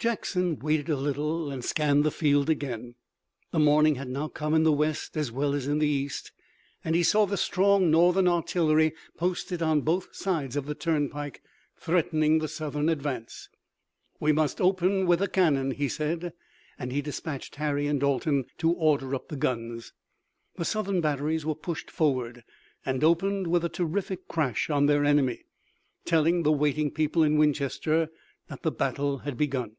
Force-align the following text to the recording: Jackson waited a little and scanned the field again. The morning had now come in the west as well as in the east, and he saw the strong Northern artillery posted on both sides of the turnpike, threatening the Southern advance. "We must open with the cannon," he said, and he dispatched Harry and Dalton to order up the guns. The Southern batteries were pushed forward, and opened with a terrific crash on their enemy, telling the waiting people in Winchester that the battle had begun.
Jackson 0.00 0.60
waited 0.60 0.88
a 0.88 0.94
little 0.94 1.50
and 1.50 1.64
scanned 1.64 2.04
the 2.04 2.12
field 2.12 2.48
again. 2.48 2.94
The 3.50 3.58
morning 3.58 3.96
had 3.96 4.08
now 4.08 4.28
come 4.28 4.54
in 4.54 4.62
the 4.62 4.70
west 4.70 5.16
as 5.16 5.32
well 5.32 5.54
as 5.54 5.66
in 5.66 5.80
the 5.80 5.88
east, 5.88 6.30
and 6.84 6.94
he 6.94 7.02
saw 7.02 7.26
the 7.26 7.36
strong 7.36 7.90
Northern 7.90 8.28
artillery 8.28 8.94
posted 9.16 9.60
on 9.60 9.80
both 9.80 10.14
sides 10.14 10.54
of 10.54 10.66
the 10.66 10.76
turnpike, 10.76 11.42
threatening 11.76 12.38
the 12.38 12.46
Southern 12.46 12.88
advance. 12.88 13.48
"We 14.20 14.30
must 14.30 14.60
open 14.60 15.04
with 15.04 15.18
the 15.18 15.26
cannon," 15.26 15.72
he 15.72 15.88
said, 15.88 16.32
and 16.78 16.92
he 16.92 17.02
dispatched 17.02 17.56
Harry 17.56 17.88
and 17.88 17.98
Dalton 17.98 18.44
to 18.58 18.70
order 18.70 19.16
up 19.16 19.26
the 19.26 19.36
guns. 19.36 19.92
The 20.54 20.64
Southern 20.64 21.00
batteries 21.00 21.44
were 21.44 21.56
pushed 21.56 21.90
forward, 21.90 22.44
and 22.86 23.02
opened 23.02 23.48
with 23.48 23.64
a 23.64 23.68
terrific 23.68 24.28
crash 24.28 24.70
on 24.70 24.86
their 24.86 25.04
enemy, 25.04 25.42
telling 26.04 26.44
the 26.44 26.52
waiting 26.52 26.92
people 26.92 27.24
in 27.24 27.36
Winchester 27.36 28.10
that 28.46 28.62
the 28.62 28.70
battle 28.70 29.18
had 29.18 29.36
begun. 29.36 29.74